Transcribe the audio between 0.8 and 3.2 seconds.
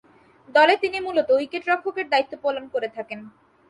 তিনি মূলতঃ উইকেট-রক্ষকের দায়িত্ব পালন করে থাকেন।